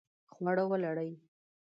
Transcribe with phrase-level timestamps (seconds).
[0.33, 1.11] خواړه ولړئ